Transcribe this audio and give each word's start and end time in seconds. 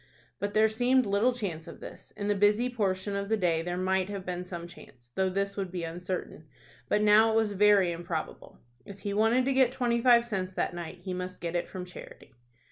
But 0.39 0.55
there 0.55 0.67
seemed 0.67 1.05
little 1.05 1.31
chance 1.31 1.67
of 1.67 1.79
this. 1.79 2.09
In 2.17 2.27
the 2.27 2.33
busy 2.33 2.69
portion 2.71 3.15
of 3.15 3.29
the 3.29 3.37
day 3.37 3.61
there 3.61 3.77
might 3.77 4.09
have 4.09 4.25
been 4.25 4.45
some 4.45 4.65
chance, 4.65 5.11
though 5.13 5.29
this 5.29 5.55
would 5.55 5.71
be 5.71 5.83
uncertain; 5.83 6.47
but 6.89 7.03
now 7.03 7.31
it 7.31 7.35
was 7.35 7.51
very 7.51 7.91
improbable. 7.91 8.57
If 8.83 9.01
he 9.01 9.13
wanted 9.13 9.45
to 9.45 9.53
get 9.53 9.71
twenty 9.71 10.01
five 10.01 10.25
cents 10.25 10.53
that 10.53 10.73
night 10.73 11.01
he 11.03 11.13
must 11.13 11.39
get 11.39 11.55
it 11.55 11.69
from 11.69 11.85
charity. 11.85 12.33